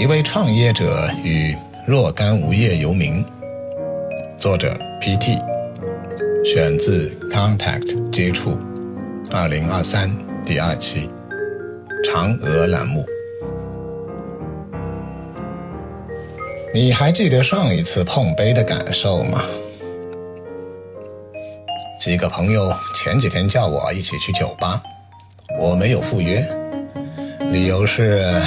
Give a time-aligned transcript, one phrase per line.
[0.00, 1.54] 一位创业者与
[1.86, 3.22] 若干无业游民。
[4.38, 5.36] 作者 P.T.
[6.42, 8.58] 选自 Contact 接触，
[9.30, 10.10] 二零二三
[10.42, 11.10] 第二期，
[12.02, 13.04] 嫦娥栏目。
[16.72, 19.44] 你还记得上一次碰杯的感受吗？
[22.00, 24.82] 几个朋友前几天叫我一起去酒吧，
[25.60, 26.42] 我没有赴约，
[27.52, 28.40] 理由是，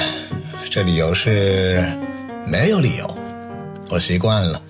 [0.70, 1.84] 这理由是
[2.46, 3.18] 没有理由，
[3.90, 4.62] 我习惯了。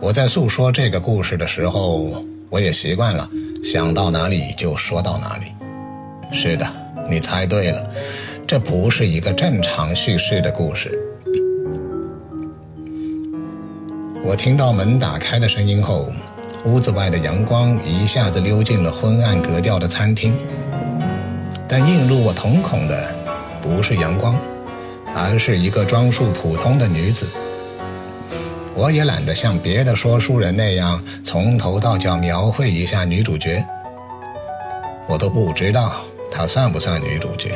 [0.00, 3.28] 我在诉说这个故事的时候，我也习惯了，
[3.62, 5.46] 想到哪里就说到哪里。
[6.32, 6.66] 是的，
[7.08, 7.88] 你猜对了，
[8.46, 10.90] 这不是一个正常叙事的故事。
[14.24, 16.08] 我听到门打开的声音后。
[16.64, 20.36] 屋子外的阳光一下子溜进了昏暗格调的餐厅，
[21.68, 23.14] 但映入我瞳孔的
[23.62, 24.36] 不是阳光，
[25.16, 27.26] 而是一个装束普通的女子。
[28.74, 33.64] 我也懒得像别的说书人那样从头到脚描绘一下女主角，
[35.08, 35.94] 我都不知道
[36.30, 37.50] 她算不算女主角。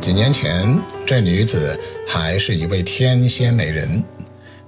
[0.00, 4.04] 几年前，这女子还是一位天仙美人。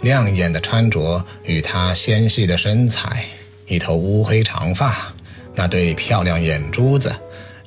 [0.01, 3.27] 亮眼的穿着与她纤细的身材，
[3.67, 5.13] 一头乌黑长发，
[5.55, 7.13] 那对漂亮眼珠子，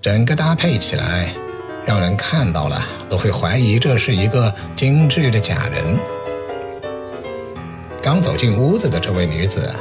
[0.02, 1.32] 整个搭配起来，
[1.90, 5.98] 让人看到了都会怀疑这是一个精致的假人。
[8.00, 9.74] 刚走进屋子的这位女子，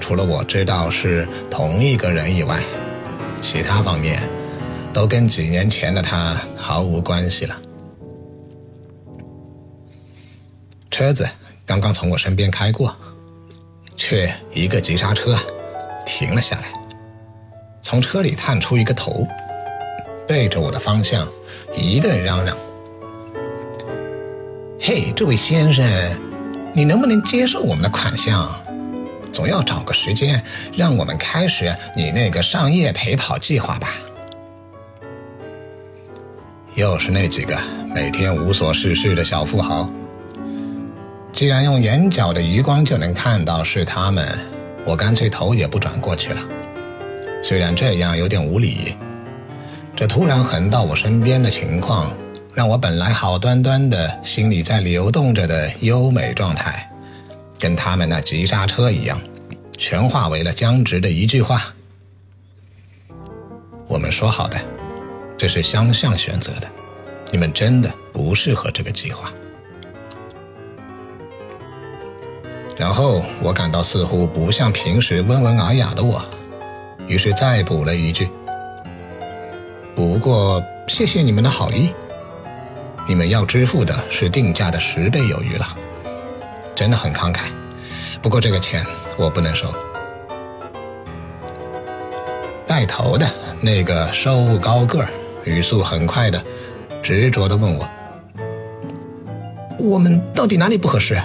[0.00, 2.62] 除了我知道是同一个人以外，
[3.42, 4.18] 其他方面
[4.90, 7.54] 都跟几年前的她毫无关系了。
[10.90, 11.28] 车子。
[11.66, 12.94] 刚刚从我身边开过，
[13.96, 15.34] 却一个急刹车，
[16.06, 16.72] 停了下来。
[17.82, 19.26] 从车里探出一个头，
[20.26, 21.28] 对着我的方向
[21.76, 22.56] 一顿嚷嚷
[24.80, 25.84] ：“嘿，这位先生，
[26.74, 28.60] 你能不能接受我们的款项？
[29.30, 33.88] 总要找个时间让我们开始你那个商业陪跑计划吧。”
[36.74, 37.56] 又是那几个
[37.94, 39.88] 每天无所事事的小富豪。
[41.32, 44.26] 既然用眼角的余光就能看到是他们，
[44.84, 46.40] 我干脆头也不转过去了。
[47.42, 48.96] 虽然这样有点无理，
[49.96, 52.12] 这突然横到我身边的情况，
[52.52, 56.90] 让我本来好端端的心里在流动着的优美状态，
[57.60, 59.20] 跟他们那急刹车一样，
[59.76, 61.72] 全化为了僵直的一句话
[63.86, 64.58] ：“我们说好的，
[65.38, 66.68] 这是相向选择的，
[67.30, 69.32] 你们真的不适合这个计划。”
[72.76, 76.20] 然后我感到似乎不像平时温文尔雅的我，
[77.06, 78.28] 于是再补了一句
[79.94, 81.94] ：“不过谢谢你们的好意，
[83.08, 85.66] 你们要支付的是定价的十倍有余了，
[86.74, 87.44] 真的很慷慨。
[88.20, 88.84] 不过这个钱
[89.16, 89.72] 我不能收。”
[92.66, 93.28] 带头的
[93.60, 95.08] 那个瘦高个儿，
[95.44, 96.42] 语速很快的，
[97.02, 97.88] 执着的问我
[99.78, 101.20] ：“我们到底哪里不合适？”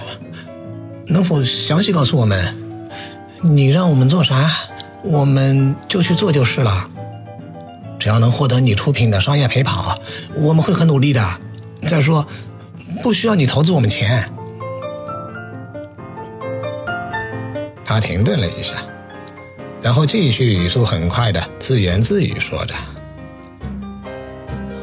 [1.08, 2.56] 能否详细告诉我们？
[3.42, 4.48] 你让我们做啥，
[5.02, 6.88] 我们就去做就是了。
[8.00, 9.96] 只要能获得你出品的商业陪跑，
[10.34, 11.22] 我们会很努力的。
[11.86, 12.26] 再说，
[13.02, 14.26] 不需要你投资我们钱。
[17.84, 18.76] 他停顿了一下，
[19.82, 22.74] 然后继续语速很快的自言自语说着：“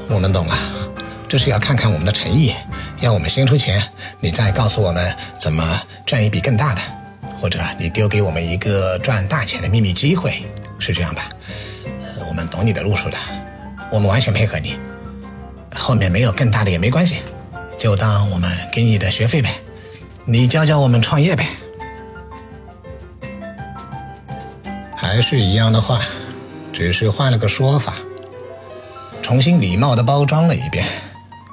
[0.09, 0.55] 我们懂了，
[1.28, 2.53] 这是要看看我们的诚意。”
[2.99, 3.81] 要我们先出钱，
[4.19, 6.81] 你再告诉我们怎么赚一笔更大的，
[7.39, 10.44] 或者你丢给我们一个赚大钱的秘密机会，
[10.79, 11.29] 是这样吧？
[12.38, 13.18] 们懂你的路数的，
[13.92, 14.78] 我们完全配合你。
[15.75, 17.18] 后面没有更大的也没关系，
[17.80, 19.50] 就当我们给你的学费呗，
[20.24, 21.47] 你教教我们创业呗。
[24.96, 26.02] 还是一样的话，
[26.72, 27.96] 只是换了个说法，
[29.23, 30.85] 重新礼貌的包装了一遍。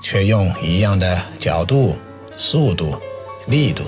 [0.03, 1.99] 却用一样的角度、
[2.37, 3.01] 速度、
[3.47, 3.85] 力度，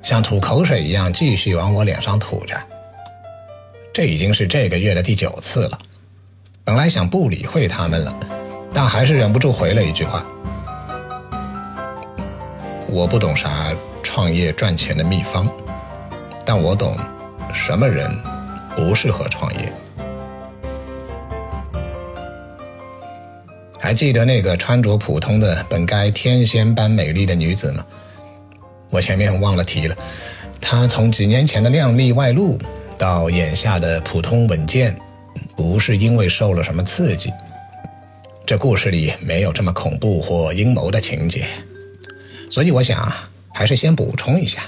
[0.00, 2.56] 像吐口水一样继续往我脸上吐着。
[3.92, 5.78] 这已经是这个月的第九次了。
[6.64, 8.14] 本来想不理会他们了，
[8.72, 10.24] 但还是忍不住回了一句话
[12.86, 15.48] ：“我不懂啥创业赚钱的秘方，
[16.44, 16.96] 但我懂
[17.52, 18.08] 什么人
[18.76, 19.72] 不适合创业。”
[23.80, 27.84] 还记得那个穿着普通的、本该天仙般美丽的女子吗？
[28.88, 29.96] 我前面忘了提了，
[30.60, 32.56] 她从几年前的靓丽外露
[32.96, 34.96] 到眼下的普通稳健，
[35.56, 37.30] 不是因为受了什么刺激，
[38.46, 41.46] 这故事里没有这么恐怖或阴谋的情节，
[42.50, 43.12] 所以我想
[43.52, 44.62] 还是先补充一下，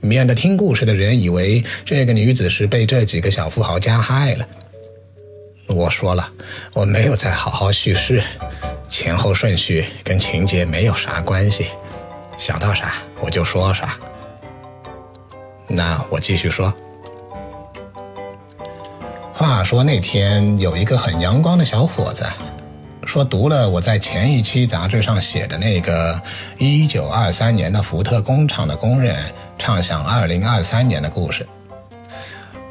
[0.00, 4.46] 免得听故事的人以为这个女子是被这几个小富豪加害了。
[5.68, 6.28] 我说了，
[6.74, 8.22] 我没有在好好叙事，
[8.88, 11.66] 前后顺序跟情节没有啥关系，
[12.36, 13.98] 想到啥我就说啥。
[15.68, 16.74] 那我继续说。
[19.42, 22.24] 话说那天有一个很阳光的小伙子，
[23.04, 26.22] 说读了我在前一期杂志上写的那个
[26.58, 29.16] 一九二三年的福特工厂的工人
[29.58, 31.44] 畅想二零二三年的故事，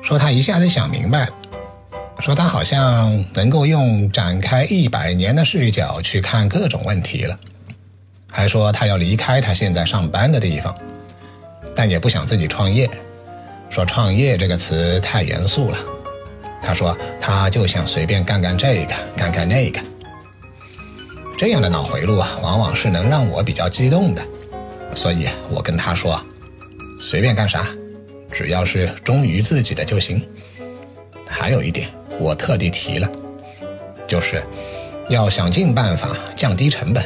[0.02, 1.32] 说他一下子想明白了，
[2.22, 7.38] 说他好像能够用展开一百年的视角去看各种问题了，
[8.32, 10.74] 还说他要离开他现在上班的地方，
[11.76, 12.90] 但也不想自己创业，
[13.70, 15.78] 说创业这个词太严肃了。
[16.62, 19.81] 他说：“他就想随便干干这个，干干那个。
[21.38, 24.22] 这样的脑回路啊，往往是能让我比较激动的。
[24.96, 26.24] 所以我跟他说，
[27.00, 27.68] 随便干啥，
[28.31, 30.25] 只要是忠于自己的就行。
[31.28, 33.10] 还有一点，我特地提了，
[34.08, 34.44] 就是
[35.10, 37.04] 要想尽办法降低成本。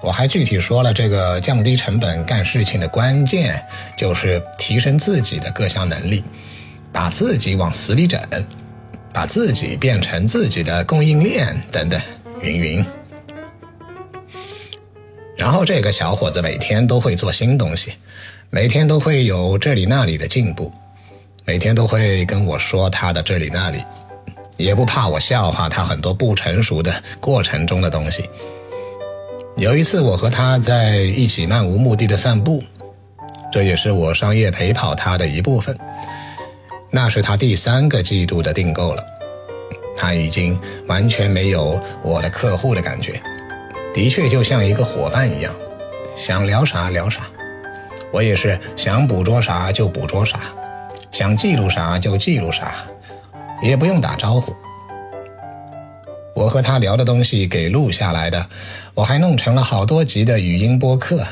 [0.00, 3.64] 我还具体说了，这个降低成本干事情的关键，
[3.96, 6.22] 就是提升自己的各项能力。”
[6.92, 8.20] 把自己往死里整，
[9.12, 12.00] 把自己变成自己的供应链等等，
[12.40, 12.84] 云云。
[15.36, 17.94] 然后这个小伙子每天都会做新东西，
[18.50, 20.70] 每天都会有这里那里的进步，
[21.44, 23.82] 每天都会跟我说他的这里那里，
[24.56, 28.28] 也不怕我笑话他很多不成熟的过程中的东西。
[29.56, 32.62] 有一次我和他在一起漫无目的的散步，
[33.52, 35.76] 这也是我商业陪跑他的一部分。
[36.94, 39.02] 那是他第三个季度的订购了，
[39.96, 43.18] 他已经完全没有我的客户的感觉，
[43.94, 45.54] 的确就像一个伙伴一样，
[46.14, 47.22] 想聊啥聊啥，
[48.12, 50.40] 我也是想捕捉啥就捕捉啥，
[51.10, 52.74] 想记录啥就记录啥，
[53.62, 54.54] 也不用打招呼。
[56.34, 58.46] 我和他聊的东西给录下来的，
[58.92, 61.26] 我还弄成了好多集的语音播客，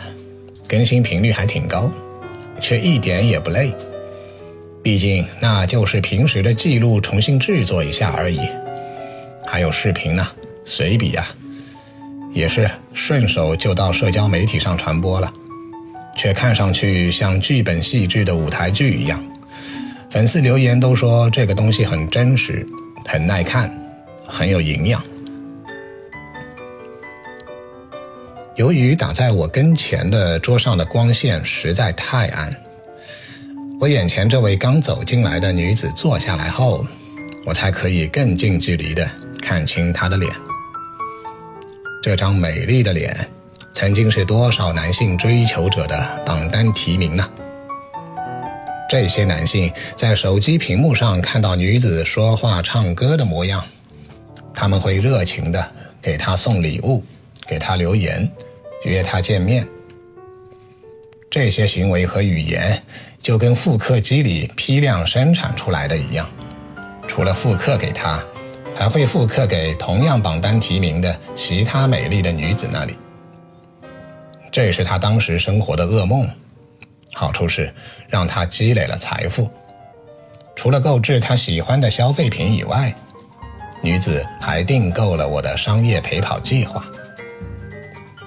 [0.66, 1.90] 更新频率还挺高，
[2.60, 3.74] 却一点也不累。
[4.82, 8.40] 毕竟那就是平时的记录，重新制作一下而已。
[9.46, 10.26] 还有视频呢，
[10.64, 11.26] 随笔啊，
[12.32, 15.30] 也是顺手就到社交媒体上传播了，
[16.16, 19.22] 却看上去像剧本细致的舞台剧一样。
[20.08, 22.66] 粉丝留言都说这个东西很真实，
[23.04, 23.70] 很耐看，
[24.26, 25.02] 很有营养。
[28.56, 32.50] 由于打在我跟前的桌上的光线实在太暗。
[33.80, 36.86] 我眼前这位刚走进来的女子坐下来后，
[37.46, 39.08] 我才可以更近距离的
[39.40, 40.30] 看清她的脸。
[42.02, 43.16] 这张美丽的脸，
[43.72, 47.26] 曾经是多少男性追求者的榜单提名呢？
[48.86, 53.64] 这些男性在手机屏幕上看到女子说话、唱歌的模样，
[54.52, 55.66] 他们会热情的
[56.02, 57.02] 给她送礼物，
[57.48, 58.30] 给她留言，
[58.84, 59.66] 约她见面。
[61.30, 62.82] 这些行为和语言。
[63.22, 66.26] 就跟复刻机里批量生产出来的一样，
[67.06, 68.18] 除了复刻给他，
[68.74, 72.96] 还会复刻给同样榜单提名的其他美丽的女子那里。
[74.50, 76.26] 这是他当时生活的噩梦。
[77.12, 77.70] 好处是
[78.08, 79.50] 让他积累了财富，
[80.56, 82.94] 除了购置他喜欢的消费品以外，
[83.82, 86.82] 女子还订购了我的商业陪跑计划。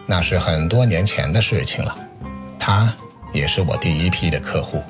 [0.06, 2.03] 那是很多年前的事情了，
[2.66, 2.94] 他。
[3.34, 4.84] 也是我第一批的客户。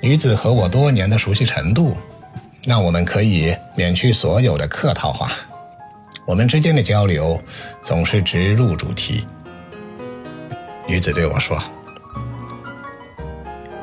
[0.00, 1.96] 女子和我多年的熟悉程度，
[2.64, 5.30] 让我们可以免去所有的客套话。
[6.26, 7.40] 我们之间的交流
[7.80, 9.24] 总是直入主题。
[10.84, 11.62] 女子对我说：“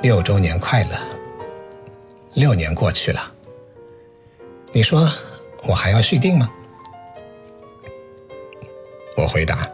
[0.03, 0.97] 六周年快乐。”
[2.35, 3.31] 六年过去了，
[4.73, 5.09] 你说
[5.63, 6.49] 我还要续订吗？
[9.15, 9.65] 我回答。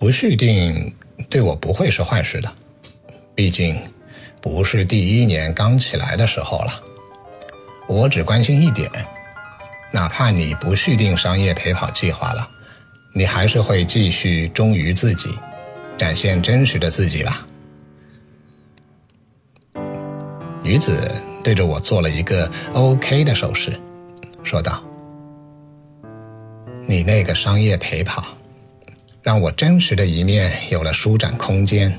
[0.00, 0.96] 不续订
[1.28, 2.50] 对我不会是坏事的，
[3.34, 3.78] 毕竟
[4.40, 6.82] 不是第一年刚起来的时候了。
[7.86, 8.90] 我只关心一点，
[9.92, 12.48] 哪怕你不续订商业陪跑计划了，
[13.12, 15.28] 你还是会继续忠于自己，
[15.98, 17.46] 展现真实的自己吧。
[20.62, 21.12] 女子
[21.44, 23.78] 对着我做了一个 OK 的手势，
[24.42, 24.82] 说道
[26.88, 28.24] ：“你那个商业陪跑。”
[29.22, 31.92] 让我真实的一面有了舒展空间，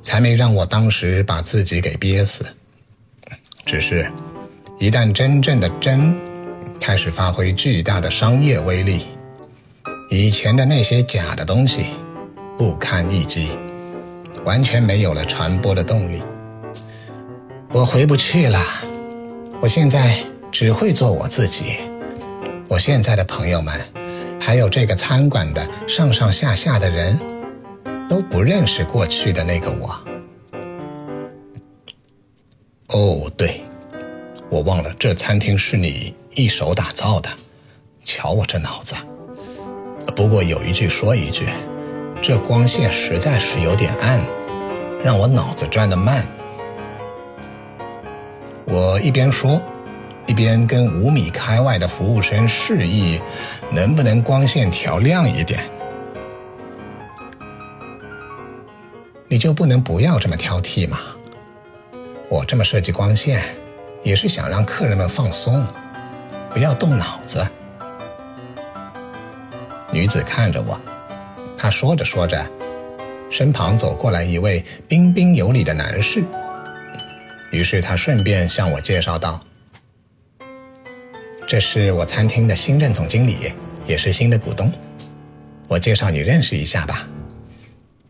[0.00, 2.44] 才没让我当时把自己给憋死。
[3.64, 4.10] 只是，
[4.78, 6.20] 一旦真正的真
[6.80, 9.06] 开始发挥巨大的商业威力，
[10.10, 11.86] 以前的那些假的东西
[12.58, 13.50] 不堪一击，
[14.44, 16.20] 完全没有了传播的动力。
[17.70, 18.58] 我回不去了，
[19.60, 20.18] 我现在
[20.50, 21.76] 只会做我自己。
[22.68, 23.80] 我现在的朋友们，
[24.44, 27.16] 还有这个餐馆的上上下下的人，
[28.08, 29.96] 都不认识过去的那个我。
[32.88, 33.62] 哦，对。
[34.50, 37.30] 我忘了，这餐厅是你一手打造的。
[38.04, 38.96] 瞧我这脑子！
[40.16, 41.46] 不过有一句说一句，
[42.20, 44.20] 这光线实在是有点暗，
[45.04, 46.26] 让我脑子转得慢。
[48.66, 49.62] 我一边说，
[50.26, 53.20] 一边跟五米开外的服务生示意，
[53.70, 55.60] 能不能光线调亮一点？
[59.28, 60.98] 你就不能不要这么挑剔吗？
[62.28, 63.42] 我这么设计光线。
[64.04, 65.64] 也是想让客人们放松，
[66.52, 67.46] 不要动脑子。
[69.92, 70.76] 女子看着我，
[71.56, 72.44] 她说着说着，
[73.30, 76.24] 身旁走过来一位彬彬有礼的男士。
[77.52, 79.38] 于是她顺便向我介绍道
[81.52, 83.52] ：“这是我餐厅的新任总经理，
[83.84, 84.72] 也是新的股东。
[85.68, 87.06] 我介绍你认识一下吧。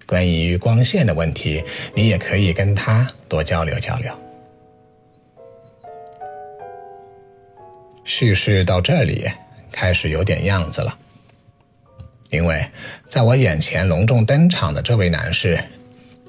[0.06, 1.60] 关于光线的问题，
[1.92, 4.14] 你也可以跟他多交流交流。”
[8.04, 9.28] 叙事到这里
[9.72, 10.96] 开始有点样子了，
[12.30, 12.64] 因为
[13.08, 15.58] 在我眼前隆重登场的这位男士，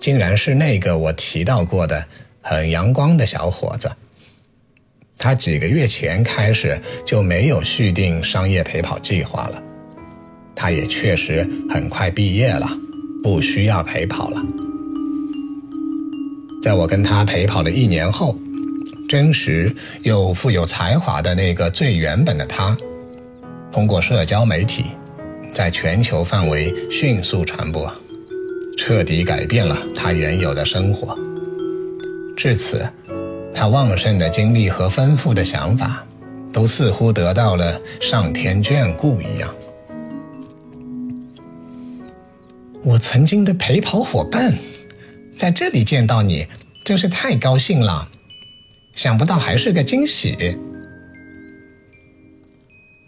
[0.01, 2.03] 竟然是那个我提到过的
[2.41, 3.91] 很阳光的小伙子。
[5.23, 9.63] 他几个月前开始就没有续订商业陪跑计划了，
[10.53, 12.69] 他也确实很快毕业了，
[13.23, 14.43] 不需要陪跑了。
[16.61, 18.37] 在我跟他陪跑了一年后。
[19.07, 22.75] 真实又富有才华的那个最原本的他，
[23.71, 24.85] 通过社交媒体，
[25.51, 27.91] 在全球范围迅速传播，
[28.75, 31.15] 彻底改变了他原有的生活。
[32.35, 32.89] 至此，
[33.53, 36.05] 他旺盛的精力和丰富的想法，
[36.51, 39.53] 都似乎得到了上天眷顾一样。
[42.83, 44.53] 我曾经的陪跑伙伴，
[45.37, 46.45] 在这里见到你，
[46.83, 48.09] 真是太高兴了。
[48.93, 50.57] 想不到还是个惊喜。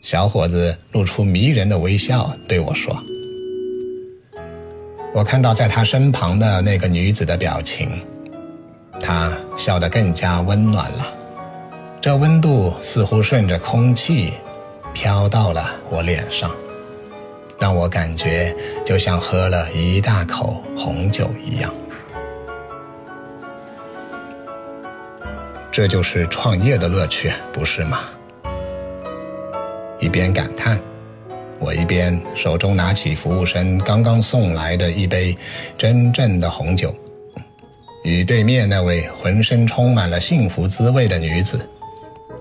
[0.01, 2.95] 小伙子露出迷人的微笑，对我说
[5.13, 7.89] ：“我看到在他身旁的那个女子的表情，
[8.99, 11.05] 她笑得更加温暖了。
[12.01, 14.33] 这温度似乎顺着空气
[14.93, 16.51] 飘到了我脸上，
[17.59, 21.74] 让我感觉就像喝了一大口红酒一样。”
[25.71, 28.00] 这就是创业的乐趣，不是吗？
[30.00, 30.79] 一边感叹，
[31.59, 35.35] 我一边手中拿起服务生刚刚送来的一杯
[35.77, 36.95] 真正的红酒，
[38.05, 41.67] 与对面那位浑身充满了幸福滋味的女子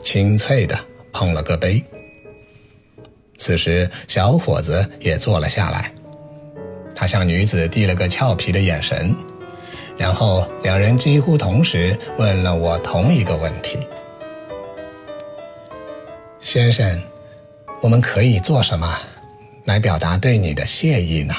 [0.02, 0.78] 清脆的
[1.10, 1.82] 碰了个杯。
[3.38, 5.90] 此时，小伙子也坐了下来，
[6.94, 9.16] 他向女子递了个俏皮的眼神。
[9.96, 13.78] 然后，两人几乎同时问了我同一个问题
[16.40, 17.02] ：“先生，
[17.80, 19.00] 我们可以做什么
[19.64, 21.34] 来表达对你的谢意呢？”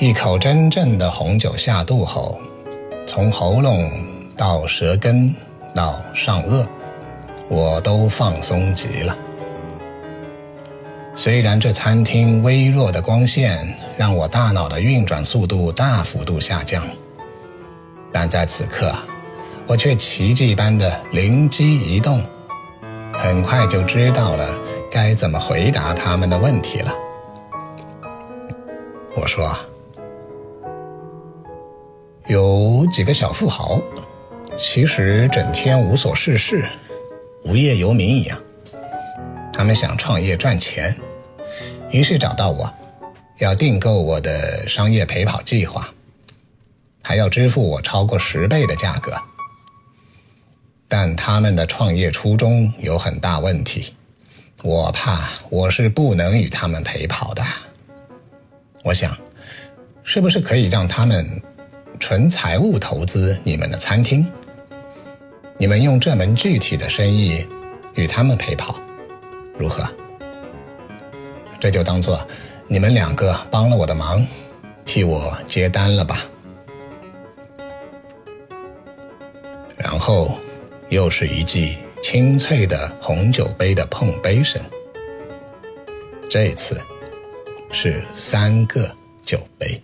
[0.00, 2.38] 一口真正的红酒下肚后，
[3.04, 3.90] 从喉咙
[4.36, 5.34] 到舌根
[5.74, 6.64] 到上颚，
[7.48, 9.18] 我都放松极了。
[11.16, 16.86] 虽然这餐厅微弱的光线让我大脑的运转速度大幅度下降，
[18.12, 18.94] 但在此刻，
[19.66, 22.22] 我却奇迹般的灵机一动，
[23.12, 24.46] 很快就知道了
[24.92, 26.94] 该怎么回答他们的问题了。
[29.16, 29.52] 我说
[32.28, 33.80] ：“有几个小富豪，
[34.58, 36.62] 其实整天无所事事，
[37.42, 38.38] 无业游民一样，
[39.50, 40.94] 他们想创业赚钱。”
[41.90, 42.70] 于是找到我，
[43.38, 45.88] 要订购我的商业陪跑计划，
[47.02, 49.16] 还要支付我超过十倍的价格。
[50.86, 53.94] 但他们的创业初衷有很大问题，
[54.62, 57.42] 我怕我是不能与他们陪跑的。
[58.84, 59.16] 我想，
[60.04, 61.42] 是不是可以让他们
[61.98, 64.26] 纯财务投资你们的餐厅？
[65.56, 67.44] 你们用这门具体的生意
[67.94, 68.76] 与他们陪跑，
[69.56, 69.86] 如何？
[71.60, 72.24] 这就当做
[72.68, 74.24] 你们两个帮了我的忙，
[74.84, 76.24] 替我接单了吧。
[79.76, 80.38] 然后
[80.88, 84.62] 又是一记清脆的红酒杯的碰杯声。
[86.30, 86.80] 这次
[87.72, 88.88] 是三个
[89.24, 89.80] 酒杯。